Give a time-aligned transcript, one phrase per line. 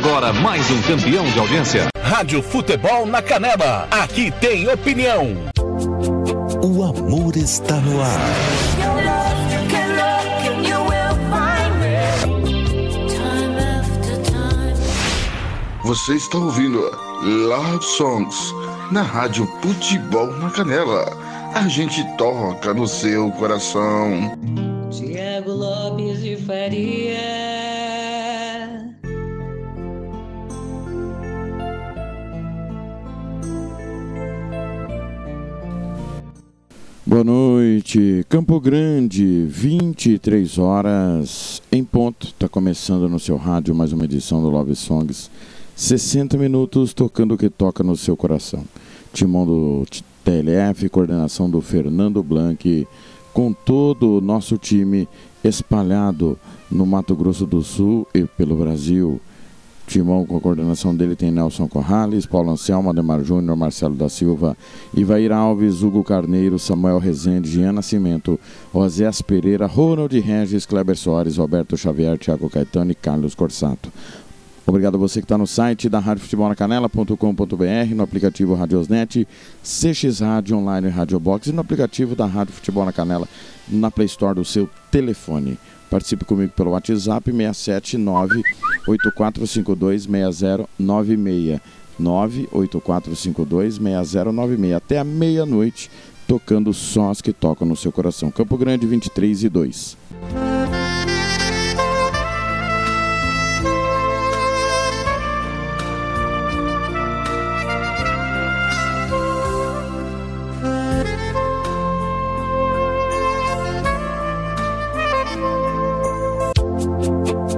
[0.00, 1.88] Agora mais um campeão de audiência.
[2.00, 3.88] Rádio Futebol na Canela.
[3.90, 5.36] Aqui tem opinião.
[6.62, 8.20] O amor está no ar.
[15.82, 16.80] Você está ouvindo
[17.22, 18.54] Love Songs
[18.92, 21.10] na Rádio Futebol na Canela.
[21.54, 24.38] A gente toca no seu coração.
[24.92, 27.07] Tiago Lopes de Faria.
[37.08, 42.26] Boa noite, Campo Grande, 23 horas em ponto.
[42.26, 45.30] Está começando no seu rádio mais uma edição do Love Songs.
[45.74, 48.62] 60 minutos tocando o que toca no seu coração.
[49.10, 49.86] Timão do
[50.22, 52.86] TLF, coordenação do Fernando Blanc,
[53.32, 55.08] com todo o nosso time
[55.42, 56.38] espalhado
[56.70, 59.18] no Mato Grosso do Sul e pelo Brasil.
[59.88, 64.56] Timão, com a coordenação dele, tem Nelson Corrales, Paulo Anselmo, Ademar Júnior, Marcelo da Silva,
[64.94, 68.38] Ivair Alves, Hugo Carneiro, Samuel Rezende, Jean Nascimento,
[68.72, 73.90] Osés Pereira, Ronald Regis, Kleber Soares, Roberto Xavier, Thiago Caetano e Carlos Corsato.
[74.66, 79.26] Obrigado a você que está no site da Rádio Futebol na Canela.com.br, no aplicativo Radiosnet,
[79.62, 83.26] CX Rádio Online Rádio Box e no aplicativo da Rádio Futebol na Canela
[83.66, 85.56] na Play Store do seu telefone.
[85.90, 88.42] Participe comigo pelo WhatsApp 679
[88.86, 91.60] 8452 6096
[91.98, 95.90] 98452 6096 até a meia-noite,
[96.26, 98.30] tocando sós que tocam no seu coração.
[98.30, 99.96] Campo Grande 23 e 2.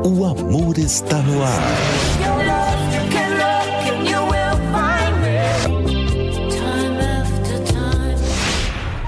[0.02, 1.60] O amor está no ar.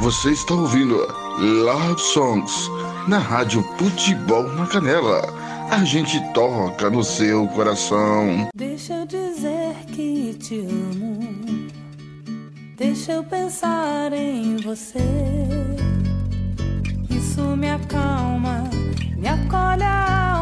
[0.00, 0.96] Você está ouvindo
[1.38, 2.70] Love Songs
[3.08, 5.22] na Rádio Futebol na Canela.
[5.70, 8.50] A gente toca no seu coração.
[8.54, 11.68] Deixa eu dizer que te amo.
[12.76, 14.98] Deixa eu pensar em você.
[17.08, 18.68] Isso me acalma,
[19.16, 20.41] me acolhe a alma.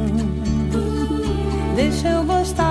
[2.01, 2.70] Deixa eu gostar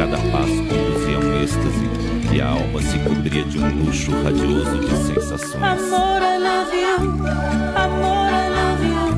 [0.00, 1.90] cada passo conduzia um êxtase
[2.32, 5.62] e a alma se cobria de um luxo radioso de sensações.
[5.62, 6.96] Amor, I love you.
[7.76, 9.10] Amor, I love you.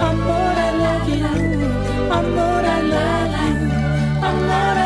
[0.00, 1.26] Amor, I love you.
[2.10, 3.60] Amor, I love you.
[4.24, 4.85] Amor, I love you.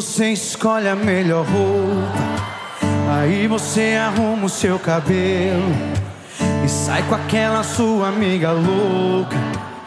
[0.00, 3.18] Você escolhe a melhor roupa.
[3.18, 5.74] Aí você arruma o seu cabelo.
[6.64, 9.36] E sai com aquela sua amiga louca.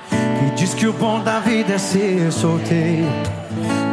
[0.10, 3.08] Que diz que o bom da vida é ser solteiro.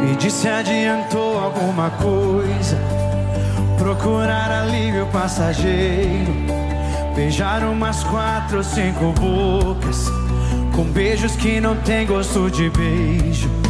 [0.02, 2.76] Me diz se adiantou alguma coisa.
[3.78, 6.34] Procurar alívio passageiro.
[7.14, 10.06] Beijar umas quatro ou cinco bocas.
[10.74, 13.67] Com beijos que não tem gosto de beijo.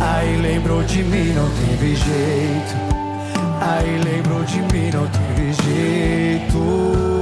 [0.00, 2.74] Aí lembrou de mim, não teve jeito.
[3.60, 7.16] Aí lembrou de mim, não teve jeito.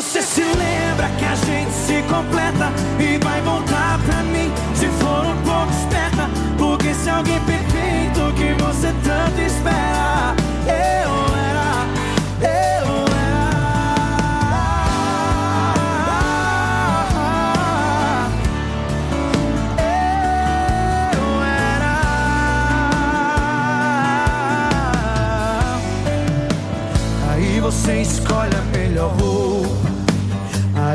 [0.00, 2.49] Você se lembra que a gente se completa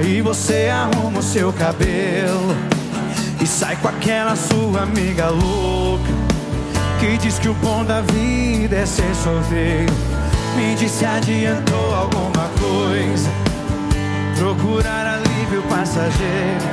[0.06, 2.56] Aí você arruma o seu cabelo.
[3.42, 6.12] E sai com aquela sua amiga louca.
[7.00, 9.92] Que diz que o bom da vida é ser solteiro.
[10.56, 13.28] Me disse adiantou alguma coisa.
[14.38, 16.66] Procurar alívio passageiro.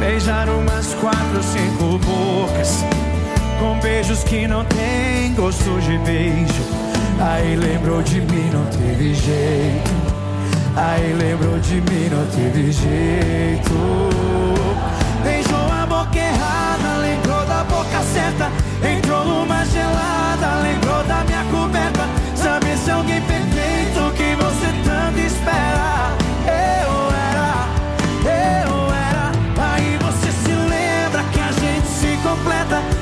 [0.00, 2.84] Beijar umas quatro, cinco bocas.
[3.60, 6.64] Com beijos que não tem gosto de beijo.
[7.20, 10.03] Aí lembrou de mim, não teve jeito.
[10.76, 13.74] Aí lembrou de mim, não teve jeito.
[15.22, 18.50] Beijou a boca errada, lembrou da boca certa.
[18.84, 22.08] Entrou numa gelada, lembrou da minha coberta.
[22.34, 26.10] Sabe se alguém perfeito que você tanto espera.
[26.44, 27.68] Eu era,
[28.24, 29.32] eu era.
[29.74, 32.93] Aí você se lembra que a gente se completa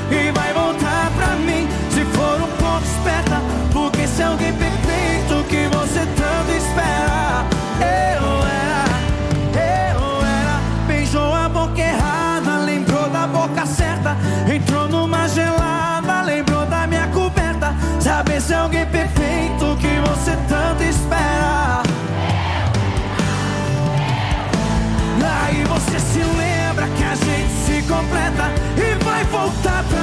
[14.53, 17.73] Entrou numa gelada, lembrou da minha coberta.
[17.99, 21.83] Saber se alguém perfeito que você tanto espera.
[25.45, 30.02] Aí você se lembra que a gente se completa e vai voltar pra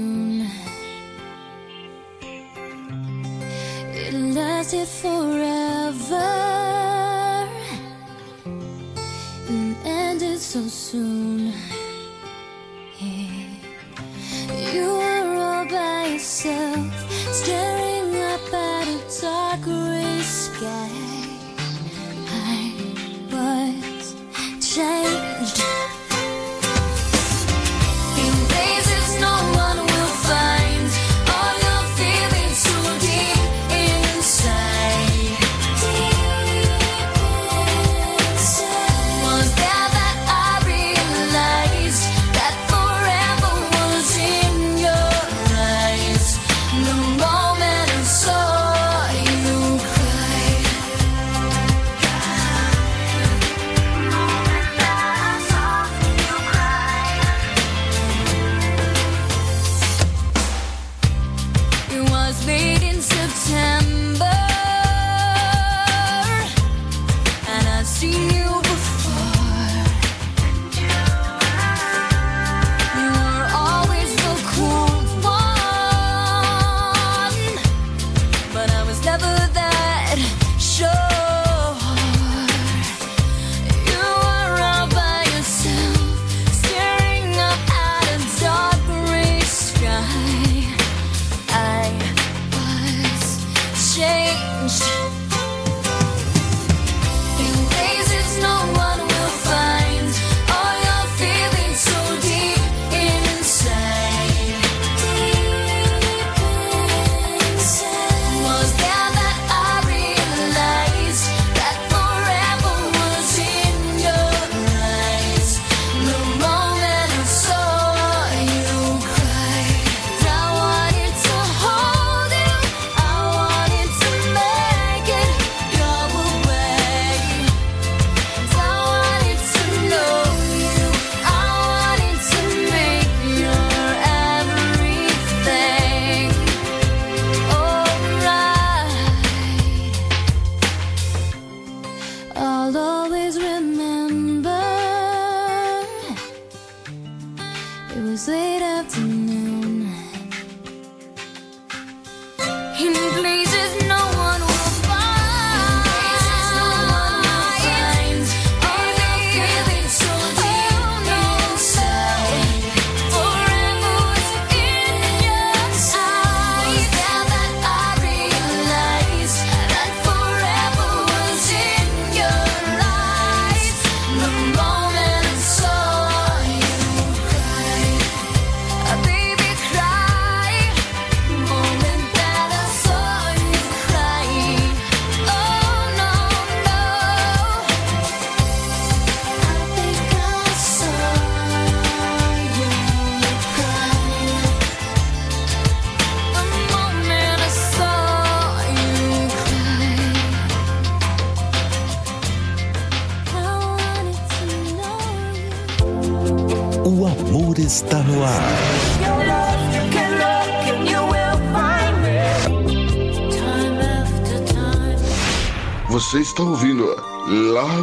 [4.73, 6.50] Lasted forever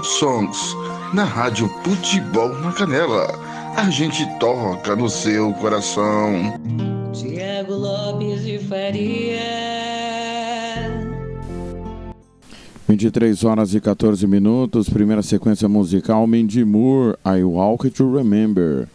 [0.09, 0.75] Songs
[1.13, 3.29] na Rádio Futebol na Canela.
[3.77, 6.59] A gente toca no seu coração.
[7.13, 9.39] Tiago Lopes de Faria.
[12.89, 18.89] 23 horas e 14 minutos, primeira sequência musical Mandy Moore, I Walk to Remember.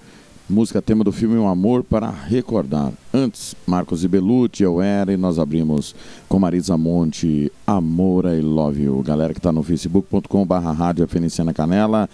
[0.50, 2.92] Música tema do filme Um Amor para Recordar.
[3.14, 5.96] Antes, Marcos e Belucci, Eu Era, e nós abrimos
[6.28, 9.02] com Marisa Monte, Amor I Love You.
[9.04, 12.10] Galera que está no facebook.com barra rádio Fenicena Canela,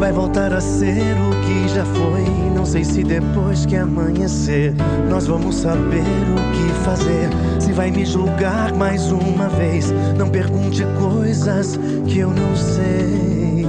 [0.00, 2.24] Vai voltar a ser o que já foi.
[2.54, 4.74] Não sei se depois que amanhecer
[5.10, 7.28] nós vamos saber o que fazer.
[7.60, 9.92] Se vai me julgar mais uma vez.
[10.16, 13.68] Não pergunte coisas que eu não sei.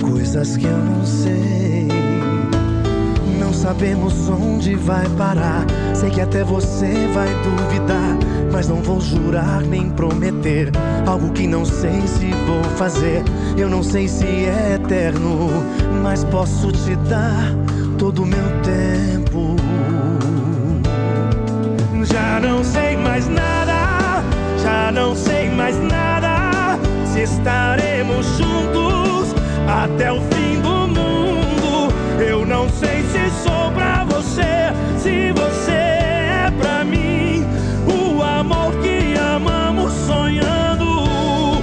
[0.00, 1.83] Coisas que eu não sei.
[3.54, 5.64] Sabemos onde vai parar.
[5.94, 8.18] Sei que até você vai duvidar.
[8.52, 10.70] Mas não vou jurar nem prometer
[11.06, 13.22] algo que não sei se vou fazer.
[13.56, 15.48] Eu não sei se é eterno,
[16.02, 17.52] mas posso te dar
[17.98, 19.56] todo o meu tempo.
[22.04, 24.22] Já não sei mais nada,
[24.62, 26.78] já não sei mais nada.
[27.06, 29.34] Se estaremos juntos
[29.66, 31.92] até o fim do mundo.
[32.20, 33.23] Eu não sei se
[34.34, 37.44] você, se você é pra mim.
[37.86, 41.62] O amor que amamos sonhando.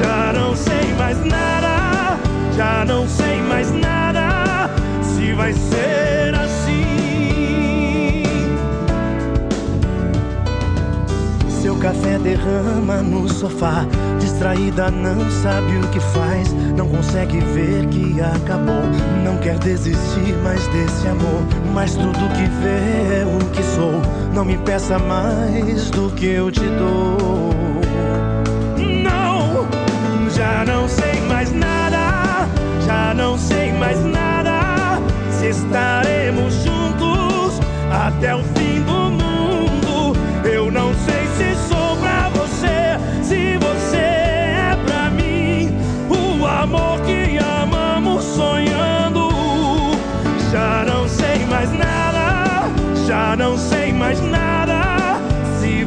[0.00, 2.18] Já não sei mais nada,
[2.56, 4.70] já não sei mais nada.
[5.02, 8.22] Se vai ser assim.
[11.48, 13.84] Seu café derrama no sofá.
[14.36, 16.52] Distraída, não sabe o que faz.
[16.76, 18.82] Não consegue ver que acabou.
[19.24, 21.42] Não quer desistir mais desse amor.
[21.72, 23.94] Mas tudo que vê é o que sou.
[24.34, 27.48] Não me peça mais do que eu te dou.
[28.76, 29.66] Não,
[30.30, 32.46] já não sei mais nada.
[32.86, 35.00] Já não sei mais nada.
[35.30, 37.58] Se estaremos juntos
[37.90, 39.05] até o fim do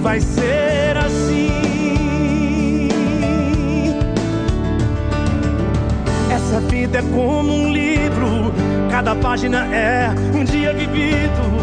[0.01, 1.49] vai ser assim.
[6.31, 8.53] Essa vida é como um livro,
[8.89, 11.59] cada página é um dia vivido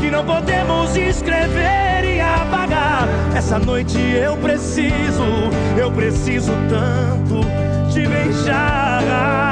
[0.00, 3.08] que não podemos escrever e apagar.
[3.34, 5.24] Essa noite eu preciso,
[5.78, 7.40] eu preciso tanto
[7.92, 9.51] te beijar.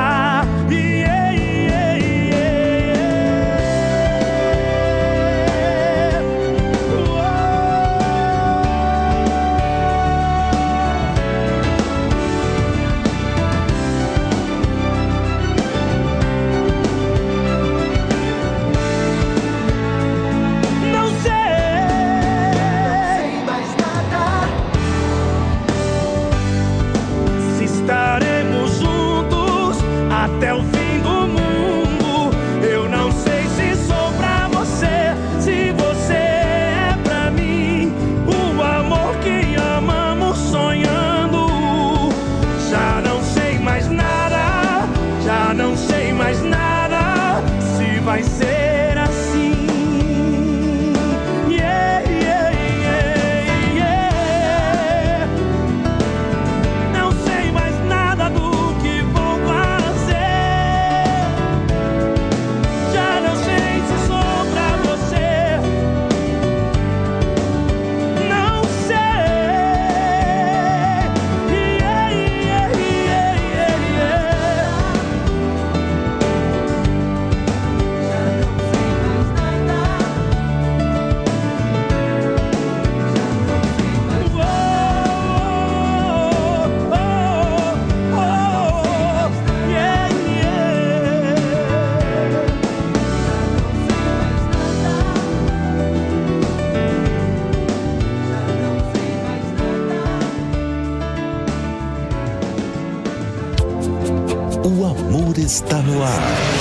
[106.02, 106.60] Ar.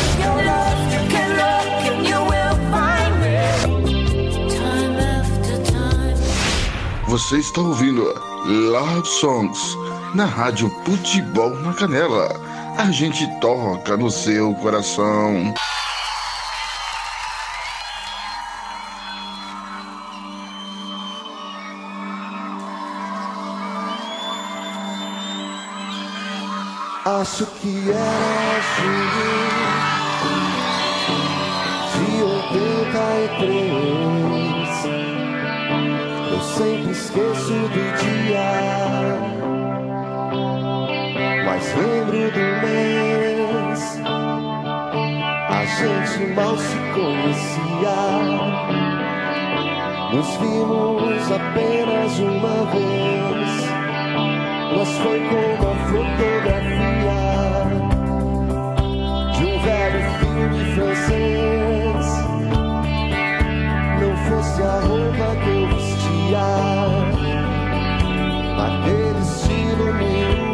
[7.08, 8.04] Você está ouvindo
[8.46, 9.78] Love Songs
[10.14, 12.30] na Rádio Futebol na Canela.
[12.78, 15.54] A gente toca no seu coração.
[27.06, 28.39] Acho que era junho de 83.
[36.32, 38.50] Eu sempre esqueço do dia,
[41.46, 43.82] mas lembro do mês.
[45.50, 48.00] A gente mal se conhecia.
[50.14, 53.52] Nos vimos apenas uma vez.
[54.78, 56.69] Mas foi como a fotografia
[64.40, 66.40] fosse a roupa que eu vestia,
[68.58, 70.49] aquele estilo new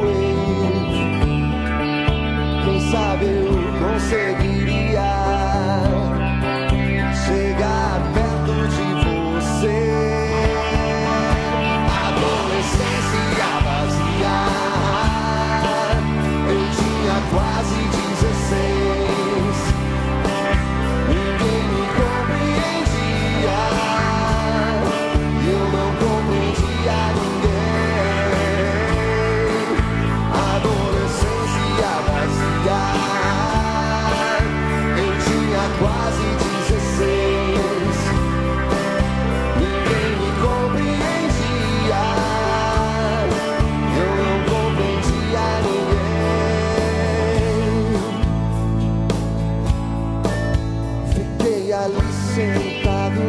[51.75, 53.21] ali sentado,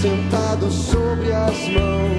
[0.00, 2.15] sentado sobre as mãos,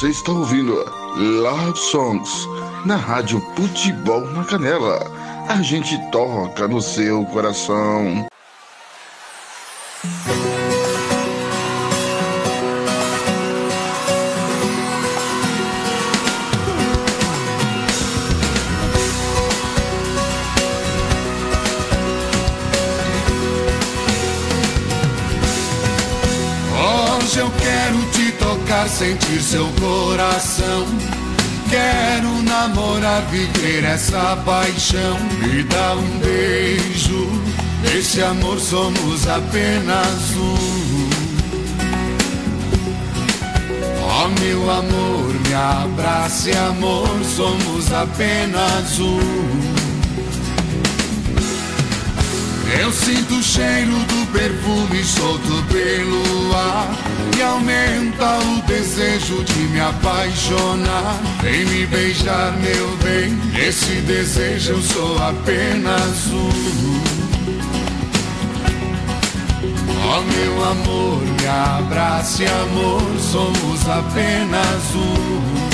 [0.00, 0.82] Você está ouvindo
[1.18, 2.48] Love Songs
[2.86, 4.98] na Rádio Futebol na Canela.
[5.46, 8.26] A gente toca no seu coração.
[26.72, 28.29] Hoje eu quero te
[28.70, 30.86] tocar, sentir seu coração.
[31.68, 35.18] Quero namorar, viver essa paixão.
[35.40, 37.28] Me dá um beijo,
[37.96, 41.10] esse amor somos apenas um.
[44.02, 49.79] Ó meu amor, me abrace, amor, somos apenas um.
[52.78, 56.88] Eu sinto o cheiro do perfume solto pelo ar
[57.36, 61.18] E aumenta o desejo de me apaixonar.
[61.42, 66.50] Vem me beijar, meu bem Esse desejo eu sou apenas um.
[70.02, 75.70] Ó meu amor, me abrace, amor Somos apenas um.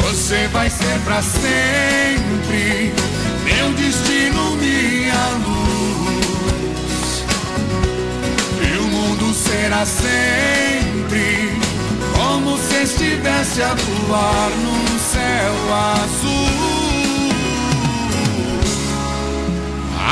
[0.00, 2.92] Você vai ser pra sempre
[3.46, 7.24] meu destino, minha luz.
[8.60, 11.52] E o mundo será sempre
[12.16, 15.54] como se estivesse a voar num céu
[15.94, 16.66] azul.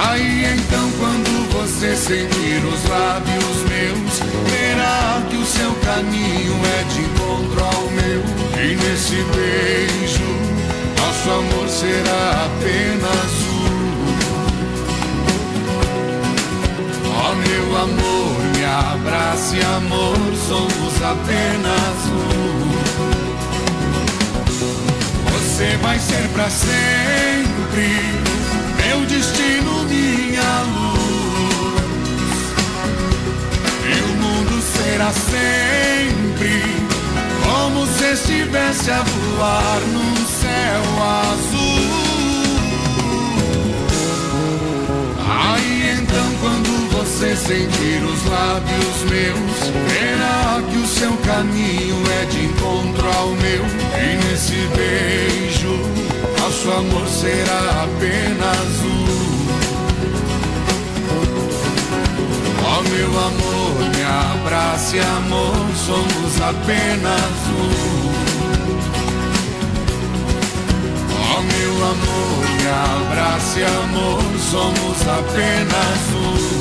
[0.07, 7.01] Aí então, quando você sentir os lábios meus, verá que o seu caminho é de
[7.01, 8.23] encontro ao meu.
[8.63, 10.54] E nesse beijo,
[11.05, 13.65] nosso amor será apenas um.
[17.07, 20.17] Ó meu amor, me abrace, amor,
[20.49, 22.25] somos apenas um.
[25.33, 27.91] Você vai ser pra sempre
[28.83, 31.85] meu destino, minha luz.
[33.87, 36.94] E o mundo será sempre
[37.45, 40.83] como se estivesse a voar num céu
[41.23, 42.05] azul.
[45.27, 52.45] Aí então, quando você sentir os lábios meus, verá que o seu caminho é de
[52.47, 53.65] encontro ao meu.
[53.97, 55.79] E nesse beijo,
[56.41, 59.05] nosso amor será apenas um.
[62.67, 63.64] Ó meu amor,
[64.05, 68.13] me abrace, amor, somos apenas um.
[71.11, 76.55] Ó meu amor, me abrace, amor, somos apenas um.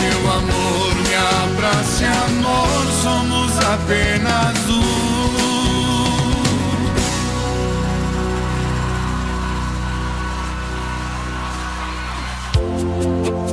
[0.00, 4.95] meu amor, me abrace, amor, somos apenas um.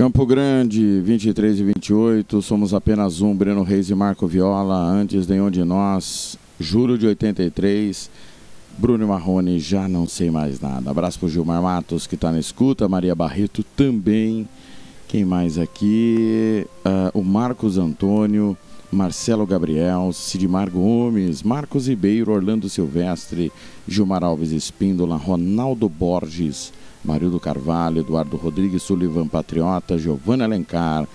[0.00, 5.50] Campo Grande, 23 e 28, somos apenas um, Breno Reis e Marco Viola, antes nenhum
[5.50, 8.10] de nós, Júlio de 83,
[8.78, 10.90] Bruno Marrone, já não sei mais nada.
[10.90, 14.48] Abraço pro Gilmar Matos, que está na escuta, Maria Barreto também,
[15.06, 16.66] quem mais aqui?
[16.82, 18.56] Ah, o Marcos Antônio,
[18.90, 23.52] Marcelo Gabriel, Sidmar Gomes, Marcos Ribeiro, Orlando Silvestre,
[23.86, 26.72] Gilmar Alves Espíndola, Ronaldo Borges,
[27.04, 31.06] Marildo Carvalho, Eduardo Rodrigues, Sullivan Patriota, Giovanna Alencar,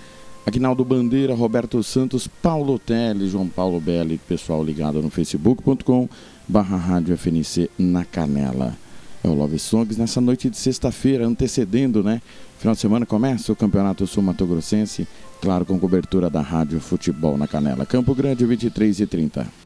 [0.46, 6.08] Aguinaldo Bandeira, Roberto Santos, Paulo Teles, João Paulo Belli, pessoal ligado no facebook.com
[6.46, 8.76] barra rádio FNC na Canela.
[9.24, 12.22] É o Love Songs nessa noite de sexta-feira, antecedendo, né?
[12.58, 15.06] Final de semana começa o Campeonato Sul Mato Grossense,
[15.40, 17.84] claro, com cobertura da Rádio Futebol na Canela.
[17.84, 19.65] Campo Grande, 23 e 30.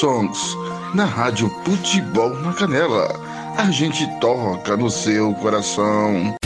[0.00, 0.54] Songs
[0.92, 3.18] na Rádio Futebol na Canela.
[3.56, 6.36] A gente toca no seu coração.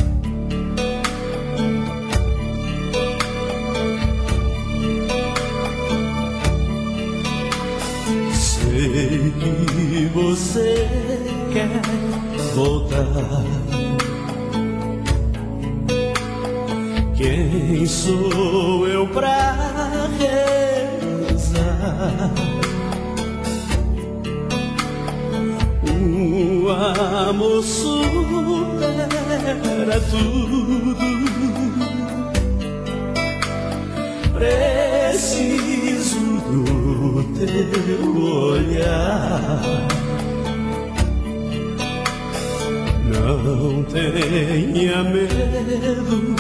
[43.21, 46.35] Não tenha medo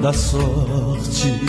[0.00, 1.40] da sorte.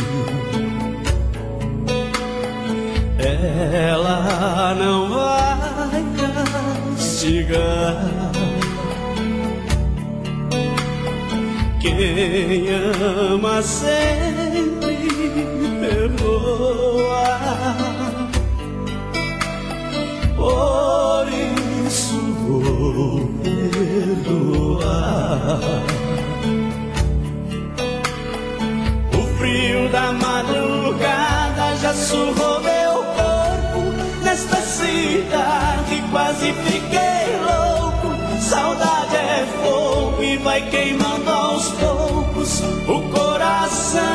[3.20, 6.04] Ela não vai
[6.96, 8.12] castigar.
[11.80, 14.98] Quem ama sempre
[15.80, 17.26] perdoa.
[20.36, 21.28] Por
[21.88, 23.25] isso vou
[23.76, 25.60] perdoar.
[29.14, 33.82] O frio da madrugada já surrou meu corpo
[34.24, 36.04] nesta cidade.
[36.12, 38.16] Quase fiquei louco.
[38.40, 44.06] Saudade é fogo e vai queimando aos poucos o coração.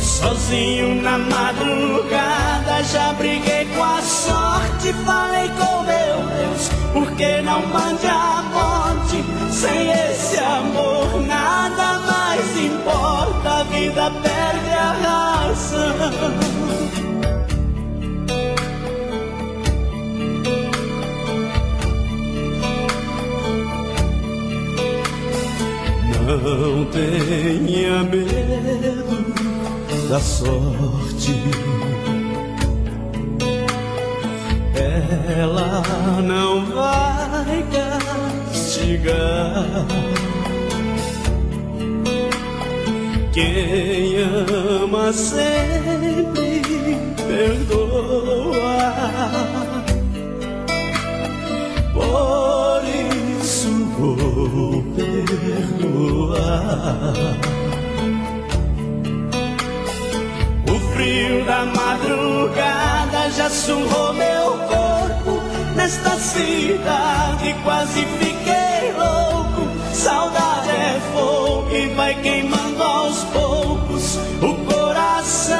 [0.00, 4.92] Sozinho na madrugada já briguei com a sorte.
[5.04, 5.98] Falei com meu
[6.38, 6.67] Deus,
[6.98, 9.24] por que não mande a morte?
[9.52, 13.48] Sem esse amor nada mais importa.
[13.48, 15.88] A vida perde a razão.
[26.26, 29.34] Não tenha medo
[30.08, 31.97] da sorte.
[35.10, 35.82] Ela
[36.22, 37.64] não vai
[38.52, 39.64] castigar.
[43.32, 46.62] Quem ama sempre
[47.16, 48.92] perdoa.
[51.94, 52.82] Por
[53.40, 56.38] isso vou perdoar.
[60.68, 64.87] O frio da madrugada já surrou meu corpo
[65.88, 67.54] nesta cidade.
[67.64, 69.68] Quase fiquei louco.
[69.94, 75.56] Saudade é fogo e vai queimando aos poucos o coração.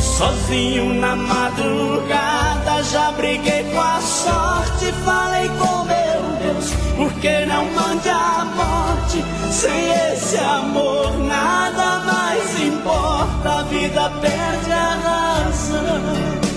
[0.00, 4.92] Sozinho na madrugada já briguei com a sorte.
[5.04, 9.24] Falei com meu Deus, por que não mande a morte?
[9.52, 13.60] Sem esse amor nada mais importa.
[13.60, 16.47] A vida perde a razão.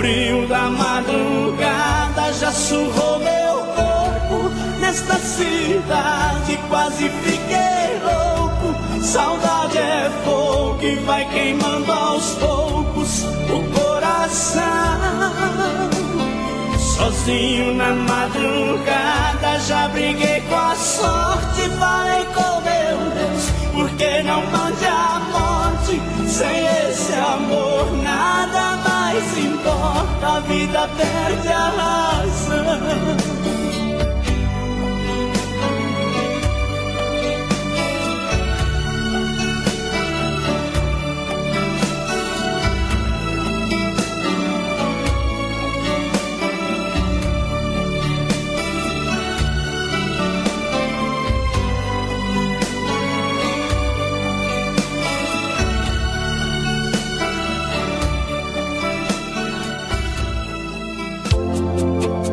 [0.00, 4.48] Frio da madrugada já surrou meu corpo
[4.80, 6.58] nesta cidade.
[6.70, 9.04] Quase fiquei louco.
[9.04, 14.62] Saudade é fogo que vai queimando aos poucos o coração.
[16.78, 21.68] Sozinho na madrugada já briguei com a sorte.
[21.78, 25.79] Falei com meu Deus, por que não mande a morte?
[26.40, 30.26] Sem esse amor nada mais importa.
[30.26, 33.59] A vida perde a razão.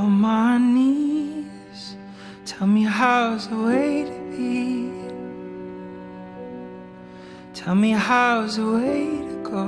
[0.00, 1.96] on my knees.
[2.46, 4.90] Tell me how's the way to be.
[7.52, 9.64] Tell me how's the way to go.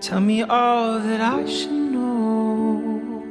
[0.00, 3.24] Tell me all that I should know.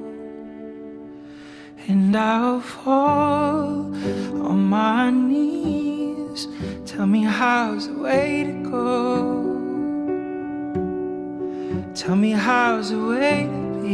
[1.87, 3.95] And I'll fall
[4.49, 6.49] on my knees.
[6.85, 8.87] Tell me how's the way to go.
[11.95, 13.62] Tell me how's the way to.
[13.83, 13.89] To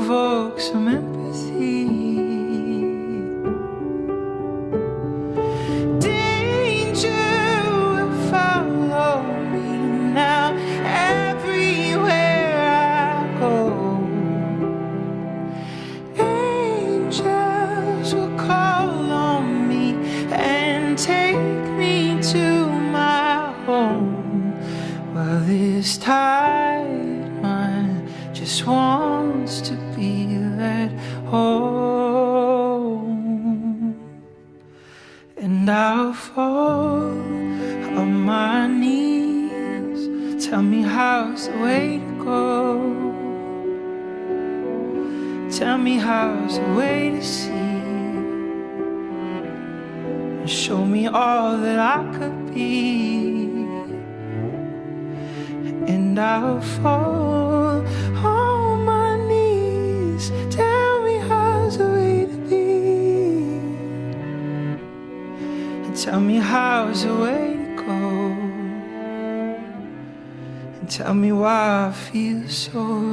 [0.00, 1.13] evoke some empathy.
[72.48, 73.03] 手。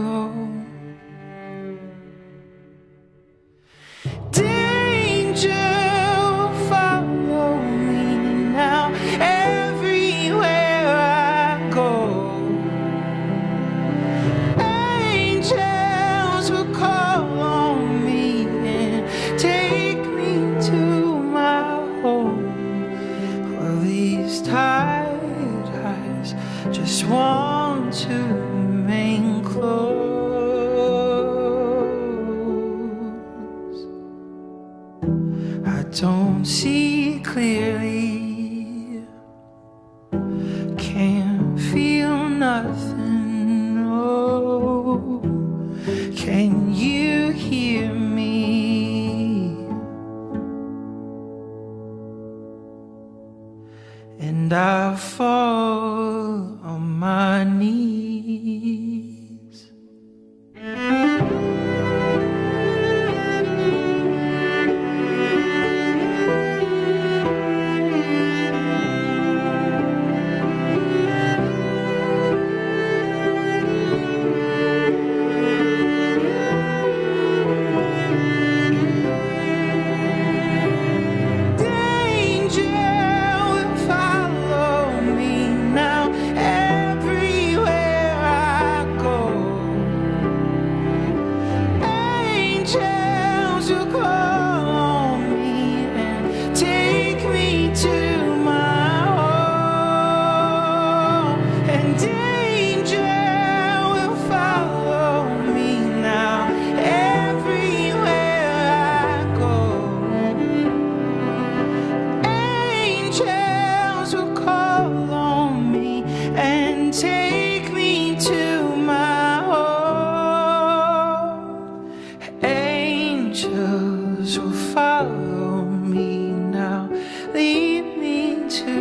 [124.74, 126.89] Follow me now,
[127.34, 128.72] lead me to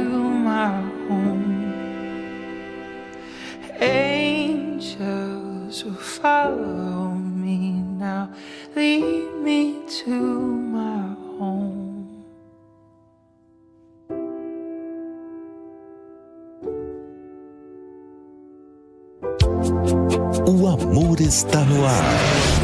[0.48, 1.72] my home.
[3.80, 8.30] Angels will follow me now,
[8.76, 10.14] lead me to
[10.76, 11.02] my
[11.38, 11.86] home.
[20.46, 22.59] O amor está no ar.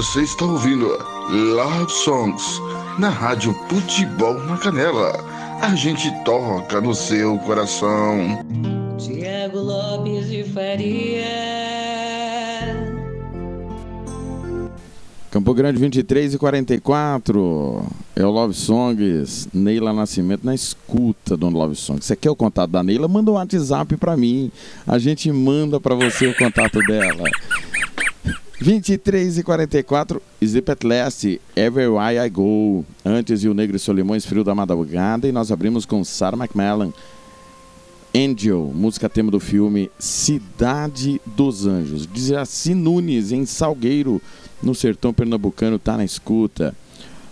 [0.00, 0.86] Você está ouvindo
[1.28, 2.58] Love Songs
[2.98, 5.12] na Rádio Futebol na Canela.
[5.60, 8.42] A gente toca no seu coração.
[8.96, 11.26] Tiago Lopes de Faria.
[15.30, 17.86] Campo Grande 23 e 44.
[18.16, 19.50] É o Love Songs.
[19.52, 22.06] Neila Nascimento na escuta do Love Songs.
[22.06, 23.06] Você quer o contato da Neila?
[23.06, 24.50] Manda um WhatsApp pra mim.
[24.86, 27.28] A gente manda pra você o contato dela.
[28.62, 32.84] 23 e 44, Zip at Last, Everywhere I Go.
[33.02, 35.26] Antes, e o Negro e Solimões, Frio da Madrugada.
[35.26, 36.92] E nós abrimos com Sarah McMillan,
[38.14, 42.06] Angel, música tema do filme Cidade dos Anjos.
[42.06, 44.20] Dizaci Nunes, em Salgueiro,
[44.62, 46.74] no sertão pernambucano, tá na escuta.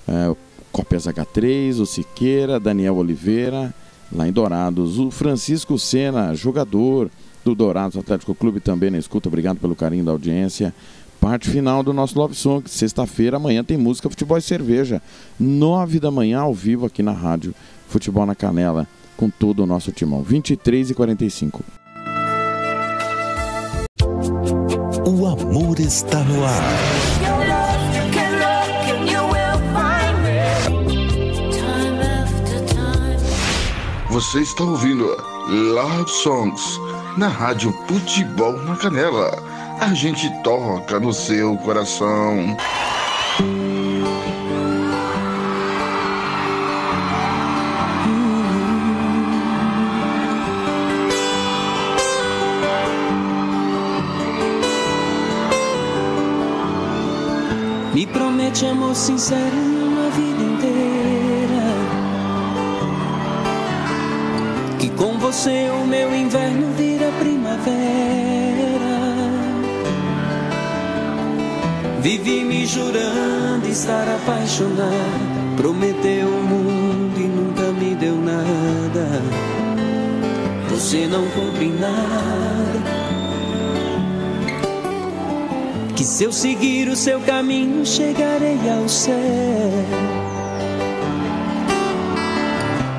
[0.09, 0.35] É,
[0.73, 3.75] Cópias H3, o Siqueira, Daniel Oliveira,
[4.11, 4.99] lá em Dourados.
[4.99, 7.11] O Francisco Sena, jogador
[7.45, 9.29] do Dourados Atlético Clube, também na escuta.
[9.29, 10.75] Obrigado pelo carinho da audiência.
[11.21, 12.69] Parte final do nosso Love Song.
[12.69, 15.03] Sexta-feira, amanhã tem música, futebol e cerveja.
[15.39, 17.55] Nove da manhã, ao vivo aqui na rádio
[17.89, 20.23] Futebol na Canela, com todo o nosso timão.
[20.23, 21.65] 23 e 45.
[25.07, 27.09] O amor está no ar.
[34.11, 35.05] Você está ouvindo
[35.49, 36.81] Love Songs
[37.17, 39.58] na rádio Futebol na Canela.
[39.81, 42.57] A gente toca no seu coração.
[57.95, 61.63] Me promete amor sincero uma vida inteira.
[64.81, 66.68] Que com você o meu inverno
[72.09, 75.57] Vivi me jurando estar apaixonado.
[75.59, 79.21] Prometeu o mundo e nunca me deu nada.
[80.71, 82.89] Você não cumpre nada.
[85.95, 89.15] Que se eu seguir o seu caminho, chegarei ao céu.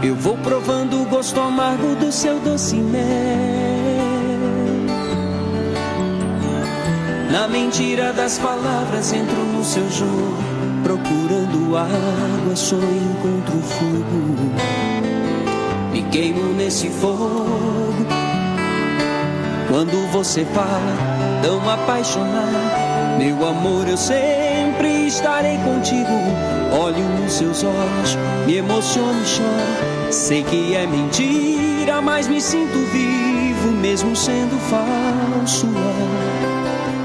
[0.04, 3.69] Eu vou provando o gosto amargo do seu doce mel.
[7.50, 10.38] Mentira das palavras, entro no seu jogo.
[10.84, 14.52] Procurando água, só encontro fogo.
[15.92, 18.06] Me queimo nesse fogo.
[19.70, 20.98] Quando você fala,
[21.44, 23.18] tão apaixonado.
[23.20, 26.10] Meu amor, eu sempre estarei contigo.
[26.72, 30.12] Olho nos seus olhos, me emociono e choro.
[30.12, 35.68] Sei que é mentira, mas me sinto vivo, mesmo sendo falso.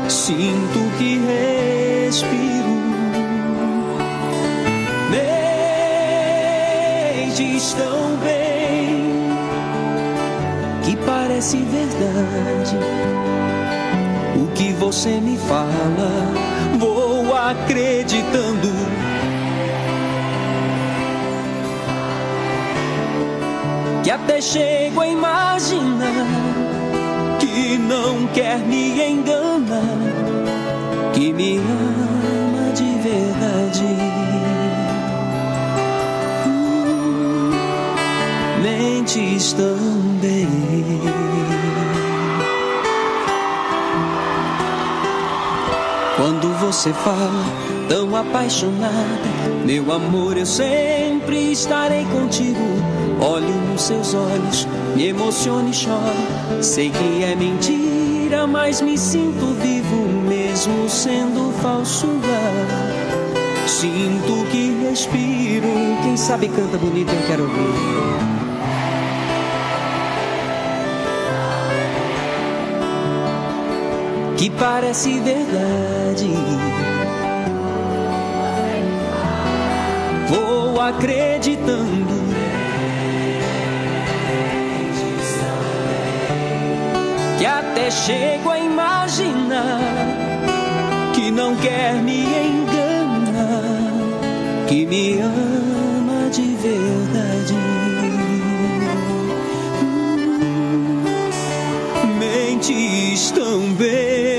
[0.08, 2.74] Sinto que respiro.
[7.26, 9.28] Mentes tão bem
[10.84, 12.78] que parece verdade
[14.36, 16.32] o que você me fala,
[16.78, 18.72] vou acreditando.
[24.02, 26.73] Que até chego a imaginar
[27.54, 29.80] que não quer me enganar,
[31.12, 33.84] que me ama de verdade.
[36.48, 37.50] Hum,
[38.60, 40.48] mentes também.
[46.16, 47.44] Quando você fala
[47.88, 49.28] tão apaixonada,
[49.64, 52.58] meu amor, eu sempre estarei contigo.
[53.20, 56.62] Olho nos seus olhos, me emociono e choro.
[56.62, 62.08] Sei que é mentira, mas me sinto vivo, mesmo sendo falso.
[63.66, 65.68] Sinto que respiro.
[66.02, 68.04] Quem sabe canta bonito, eu quero ouvir.
[74.44, 76.28] que parece verdade.
[80.28, 82.23] Vou acreditando.
[87.44, 89.78] Que até chego a imaginar
[91.12, 93.60] que não quer me enganar,
[94.66, 97.54] que me ama de verdade.
[102.18, 104.33] Mentes também.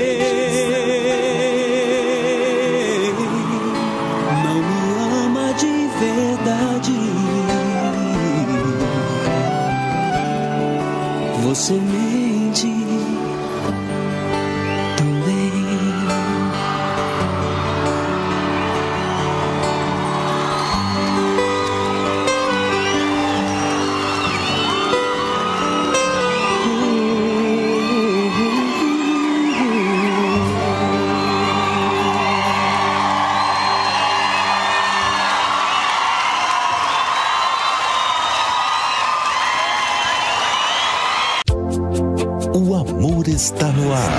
[42.58, 44.10] O amor está no ar.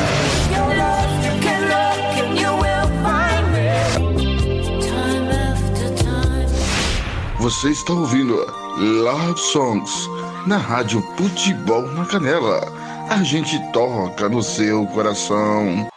[7.39, 8.35] Você está ouvindo
[8.77, 10.07] Love Songs
[10.45, 12.61] na Rádio Futebol na Canela.
[13.09, 15.87] A gente toca no seu coração.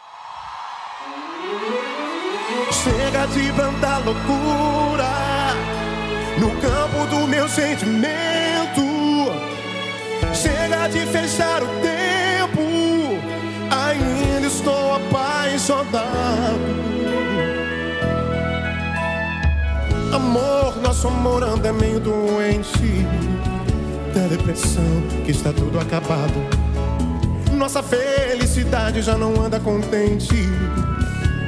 [2.71, 5.11] Chega de plantar loucura
[6.39, 8.81] no campo do meu sentimento.
[10.33, 12.20] Chega de fechar o tempo,
[15.61, 16.59] apaixonado.
[20.13, 23.05] Amor, nosso amor anda meio doente.
[24.13, 24.83] Da depressão
[25.23, 26.33] que está tudo acabado.
[27.53, 30.35] Nossa felicidade já não anda contente.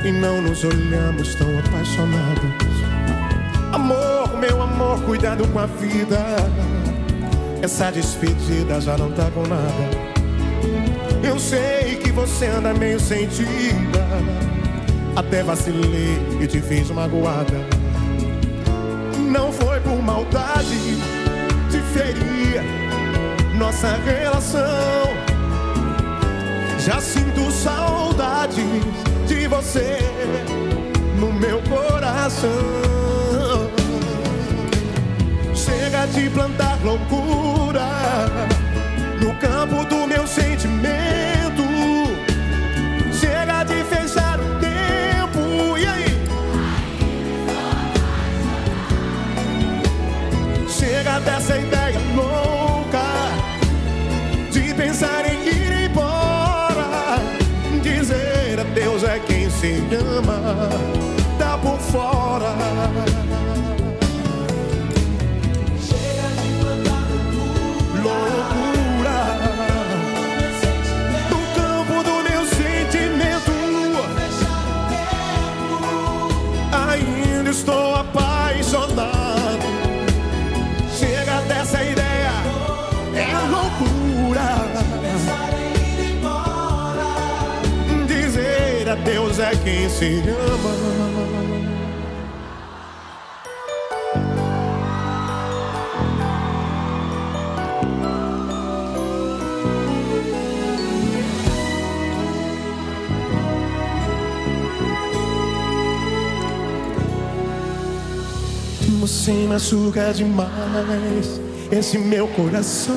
[0.05, 2.53] E não nos olhamos tão apaixonados.
[3.71, 6.19] Amor, meu amor, cuidado com a vida.
[7.61, 10.13] Essa despedida já não tá com nada
[11.33, 14.05] Eu sei que você anda meio sentida
[15.15, 17.83] Até vacilei e te fiz magoada
[19.33, 20.77] não foi por maldade
[21.71, 22.61] de ferir
[23.55, 25.09] nossa relação.
[26.85, 28.61] Já sinto saudade
[29.27, 29.97] de você
[31.19, 32.51] no meu coração.
[35.55, 37.89] Chega de plantar loucura
[39.19, 41.02] no campo do meu sentimento.
[51.23, 53.03] Dessa ideia louca
[54.51, 57.19] de pensar em ir embora.
[57.81, 60.69] Dizer adeus é quem se ama,
[61.37, 62.22] tá por fora.
[89.33, 91.23] Adeus é quem se ama.
[108.99, 112.95] Você machuca demais esse meu coração.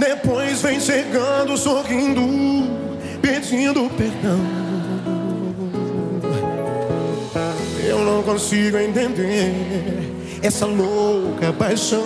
[0.00, 2.20] Depois vem chegando, sorrindo,
[3.26, 4.38] pedindo perdão.
[7.84, 9.52] Eu não consigo entender
[10.42, 12.04] essa louca paixão,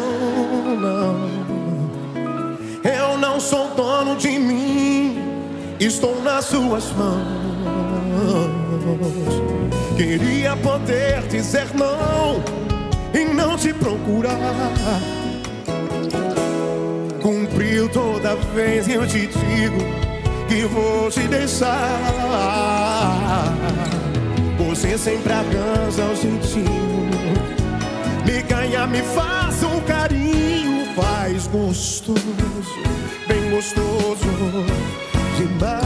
[0.81, 1.29] não.
[2.83, 5.19] Eu não sou dono de mim,
[5.79, 7.41] estou nas suas mãos.
[9.99, 12.43] Queria poder dizer não
[13.13, 14.39] e não te procurar.
[17.21, 20.00] Cumpriu toda vez que eu te digo
[20.51, 22.01] que vou te deixar.
[24.59, 27.09] Você sempre arranja o jeitinho.
[28.27, 30.93] Me ganha, me faça um carinho.
[30.97, 32.21] Faz gostoso,
[33.29, 34.27] bem gostoso
[35.39, 35.81] demais.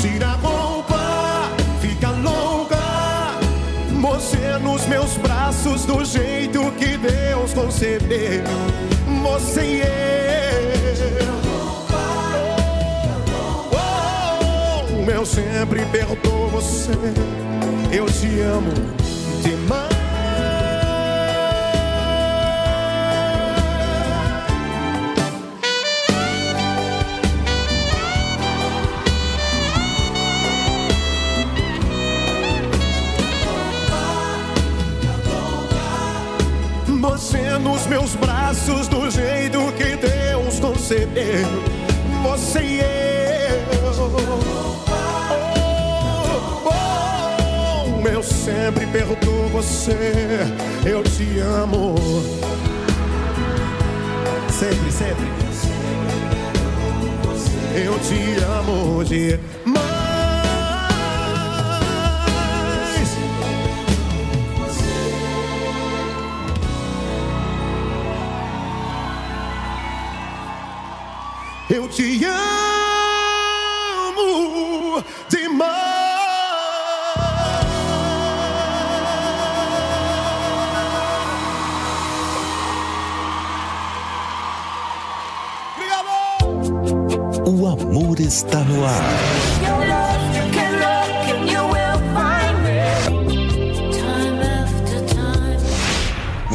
[0.00, 1.50] Tira a roupa,
[1.82, 2.78] fica louca.
[4.00, 8.42] Você nos meus braços, do jeito que Deus concebeu.
[9.22, 11.47] Você e eu.
[15.18, 16.92] Eu sempre perdoo você.
[17.90, 18.70] Eu te amo
[19.42, 19.88] demais.
[37.00, 41.48] Você nos meus braços do jeito que Deus concebeu.
[42.22, 43.17] Você e eu.
[48.48, 49.94] Sempre perdoo você.
[50.84, 51.94] Eu te amo.
[54.50, 55.28] Sempre, sempre.
[57.74, 59.47] Eu te amo demais.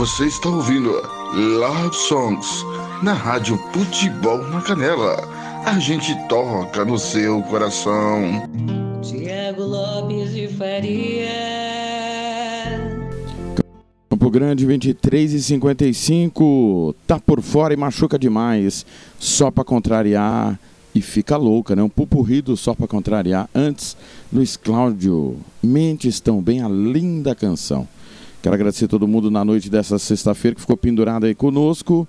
[0.03, 0.91] Você está ouvindo
[1.33, 2.65] Love Songs
[3.01, 5.15] na Rádio Futebol na Canela.
[5.65, 8.43] A gente toca no seu coração.
[9.01, 11.29] Tiago Lopes de Faria.
[14.09, 16.93] Campo Grande 23 e 55.
[17.07, 18.85] Tá por fora e machuca demais.
[19.17, 20.59] Só pra contrariar
[20.93, 21.81] e fica louca, né?
[21.81, 23.49] Um pupurrido só pra contrariar.
[23.55, 23.95] Antes,
[24.33, 25.37] Luiz Cláudio.
[25.63, 27.87] Mentes tão bem a linda canção.
[28.43, 32.05] Quero agradecer todo mundo na noite dessa sexta-feira que ficou pendurado aí conosco.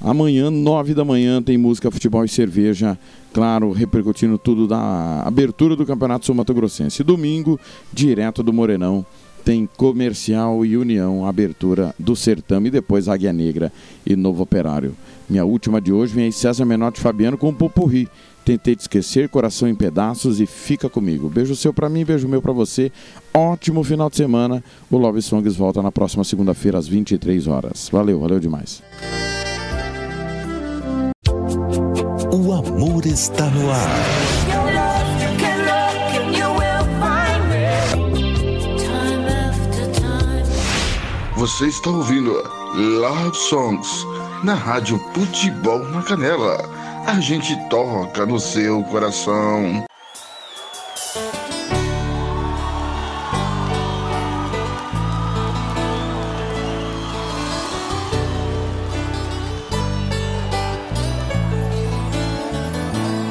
[0.00, 2.98] Amanhã, nove da manhã, tem música, futebol e cerveja.
[3.34, 7.04] Claro, repercutindo tudo da abertura do Campeonato Sul Mato Grossense.
[7.04, 7.60] Domingo,
[7.92, 9.04] direto do Morenão,
[9.44, 12.68] tem Comercial e União, abertura do Certame.
[12.68, 13.70] E depois Águia Negra
[14.06, 14.96] e Novo Operário.
[15.28, 18.08] Minha última de hoje vem aí César Menotti Fabiano com o Popurri.
[18.44, 21.30] Tentei te esquecer, coração em pedaços e fica comigo.
[21.30, 22.92] Beijo seu pra mim, beijo meu pra você.
[23.32, 24.62] Ótimo final de semana.
[24.90, 27.88] O Love Songs volta na próxima segunda-feira às 23 horas.
[27.90, 28.82] Valeu, valeu demais.
[32.32, 34.44] O amor está no ar.
[41.36, 42.32] Você está ouvindo
[42.74, 44.06] Love Songs
[44.42, 46.83] na Rádio Futebol na Canela.
[47.06, 49.84] A gente toca no seu coração.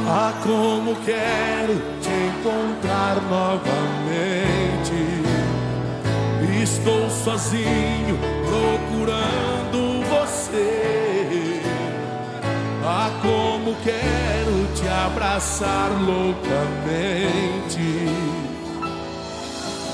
[0.07, 4.03] Ah, como quero te encontrar novamente.
[6.61, 9.43] Estou sozinho procurando
[13.64, 17.80] como quero te abraçar loucamente.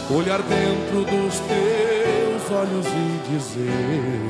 [0.10, 4.22] Olhar dentro dos teus olhos e dizer: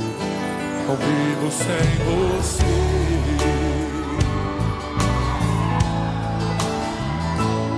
[0.85, 2.63] Não vivo sem você.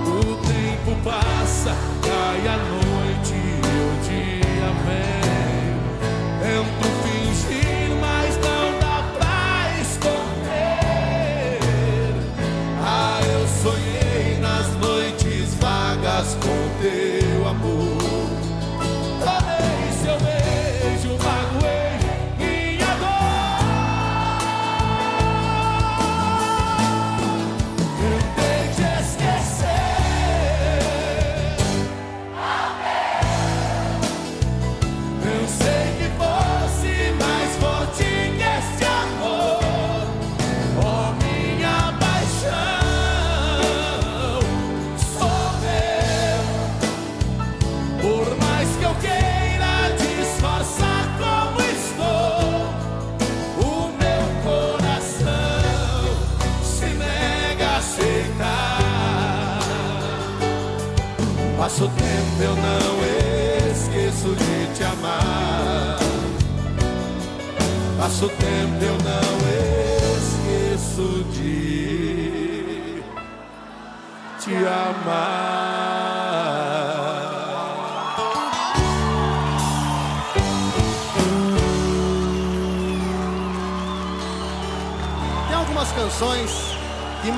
[0.08, 5.31] O tempo passa, cai a noite e o dia vem.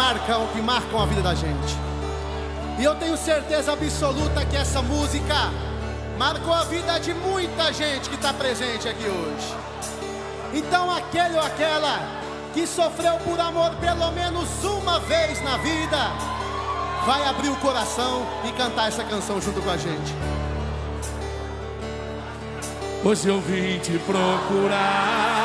[0.04, 1.78] Marcam, que marcam a vida da gente.
[2.78, 5.34] E eu tenho certeza absoluta que essa música
[6.18, 9.54] marcou a vida de muita gente que está presente aqui hoje.
[10.52, 11.98] Então aquele ou aquela
[12.52, 16.12] que sofreu por amor pelo menos uma vez na vida,
[17.06, 20.14] vai abrir o coração e cantar essa canção junto com a gente.
[23.02, 25.43] Hoje eu vim te procurar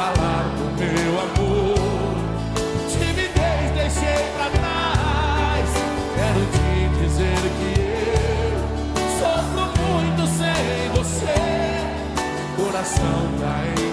[0.00, 2.14] falar do meu amor.
[2.88, 5.68] Timidez deixei pra trás.
[6.16, 6.68] Quero te
[7.02, 8.60] dizer que eu
[9.18, 11.40] Sofro muito sem você.
[12.56, 13.90] Coração tá em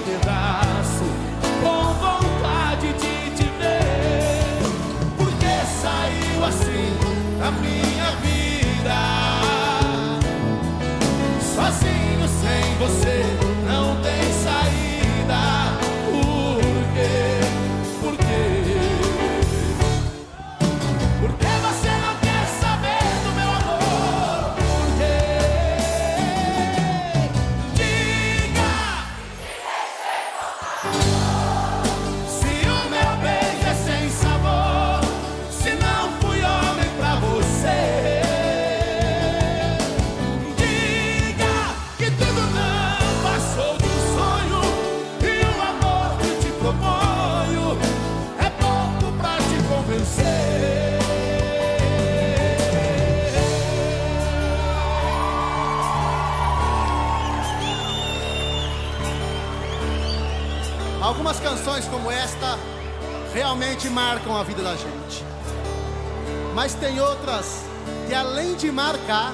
[68.08, 69.34] que além de marcar,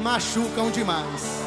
[0.00, 1.42] machucam demais.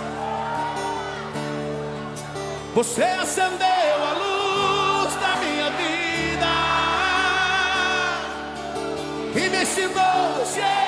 [2.73, 6.51] Você acendeu a luz da minha vida
[9.35, 10.84] e me ensinou a.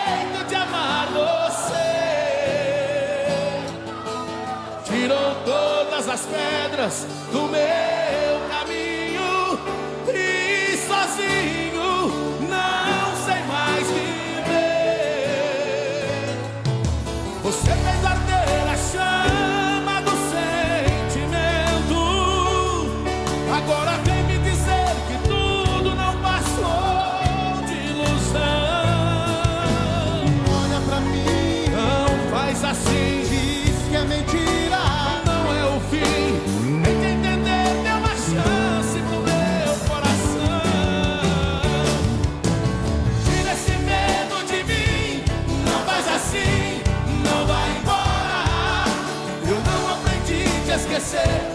[51.07, 51.46] said.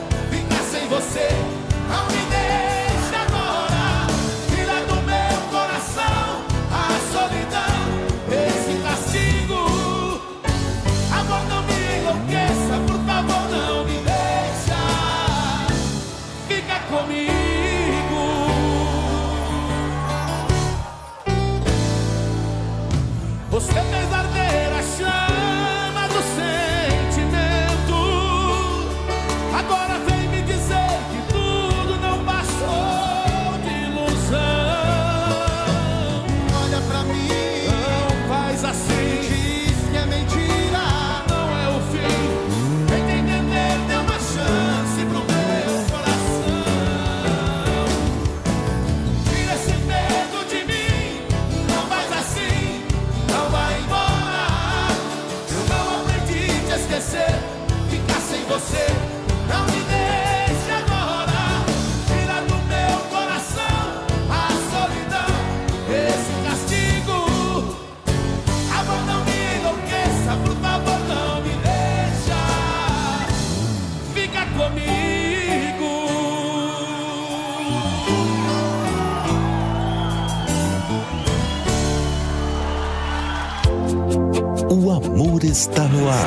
[85.22, 86.26] amor está no ar.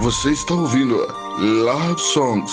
[0.00, 0.96] Você está ouvindo
[1.38, 2.52] Love Songs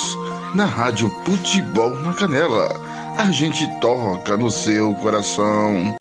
[0.53, 2.79] na Rádio Futebol na Canela.
[3.17, 5.95] A gente toca no seu coração.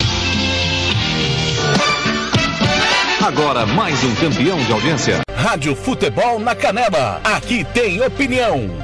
[3.21, 5.19] Agora mais um campeão de audiência.
[5.35, 7.19] Rádio Futebol na Canela.
[7.23, 8.83] Aqui tem opinião.